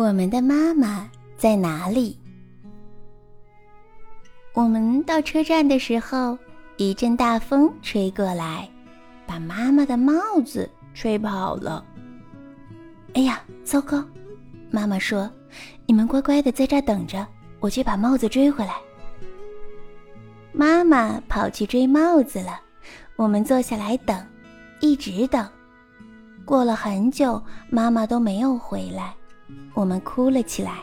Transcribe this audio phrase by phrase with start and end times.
[0.00, 2.16] 我们的妈妈在哪里？
[4.54, 6.38] 我们到车站的时候，
[6.78, 8.66] 一阵大风吹过来，
[9.26, 11.84] 把妈妈的帽子吹跑了。
[13.12, 14.02] 哎呀，糟糕！
[14.70, 15.30] 妈妈说
[15.84, 17.26] ：“你们乖乖的在这等着，
[17.60, 18.76] 我去把帽子追回来。”
[20.50, 22.58] 妈妈跑去追帽子了。
[23.16, 24.18] 我们坐下来等，
[24.80, 25.46] 一直等。
[26.46, 29.14] 过了很久，妈妈都没有回来。
[29.74, 30.78] 我们哭了起来。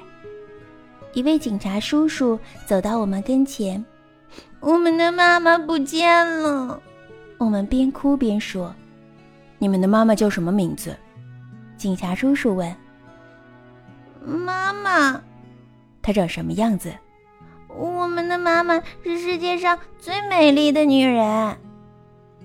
[1.13, 3.83] 一位警察叔叔走到我们跟前
[4.59, 6.79] ：“我们的妈妈不见了。”
[7.39, 8.73] 我们边哭边说
[9.57, 10.95] ：“你们的妈妈叫什么名字？”
[11.77, 12.75] 警察叔叔问。
[14.23, 15.21] “妈妈。
[16.01, 16.93] ”“她长什么样子
[17.67, 21.57] ？”“我们的妈妈是世界上最美丽的女人。”“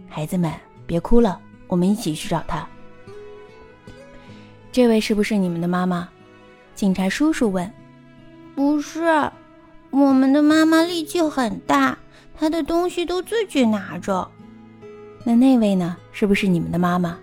[0.08, 0.52] 孩子们，
[0.86, 2.66] 别哭了，我们一起去找她。
[4.72, 6.08] ”“这位是不是你们的妈妈？”
[6.74, 7.70] 警察叔叔问
[8.56, 9.30] ：“不是，
[9.91, 11.98] 我们的妈妈力气很大，
[12.34, 14.28] 她的东西都自己拿着。
[15.24, 15.97] 那那位呢？
[16.10, 17.19] 是不是你们的妈妈？”“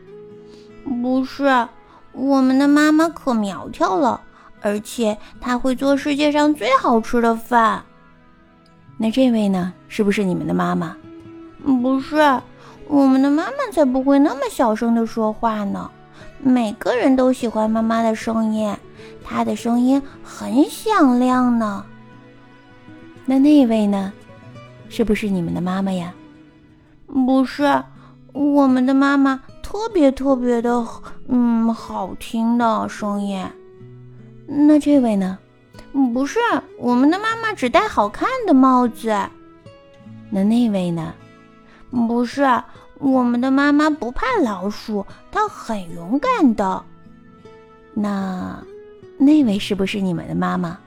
[1.02, 1.68] 不是，
[2.12, 4.22] 我们的妈妈可苗条了，
[4.62, 7.84] 而且她会做世界上最好吃的饭。
[8.98, 9.74] ”“那这位呢？
[9.88, 10.96] 是不是你们的妈妈
[11.82, 12.16] ？”“不是，
[12.88, 15.90] 我们的妈妈才不会那么小声的说话呢。
[16.42, 18.76] 每个人都喜欢妈妈的声音。”
[19.24, 21.86] 她的声音很响亮呢。
[23.26, 24.12] 那那位呢？
[24.90, 26.12] 是不是你们的妈妈呀？
[27.06, 27.84] 不是，
[28.34, 30.86] 我们的妈妈特别特别的，
[31.28, 33.46] 嗯，好听的声音。
[34.48, 35.38] 那这位呢？
[35.92, 36.40] 不是，
[36.80, 39.16] 我们的妈妈只戴好看的帽子。
[40.32, 41.14] 那那位呢？
[41.92, 42.42] 不是，
[43.00, 46.84] 我们的妈妈不怕老鼠，她很勇敢的。
[47.94, 48.64] 那。
[49.22, 50.80] 那位是不是你们的妈妈？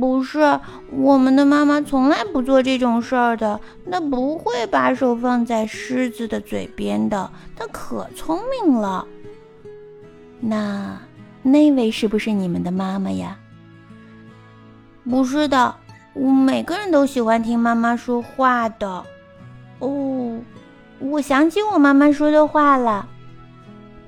[0.00, 0.58] 不是，
[0.90, 3.60] 我们的妈妈从来不做这种事儿的。
[3.88, 9.06] 她不会把手放在狮子的嘴边的，她可聪明了。
[10.40, 10.98] 那
[11.42, 13.38] 那位是不是你们的妈妈呀？
[15.08, 15.76] 不是的，
[16.14, 19.04] 我每个人都喜欢听妈妈说话的。
[19.78, 20.40] 哦，
[21.00, 23.08] 我想起我妈妈说的话了。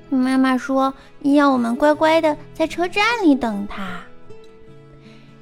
[0.09, 0.93] 妈妈说
[1.23, 4.01] ：“要我们乖乖的在车站里等她。”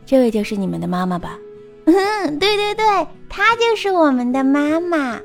[0.05, 1.37] 这位就是你们的妈妈吧？
[1.85, 5.19] 嗯，对对对，她就是我们的妈妈。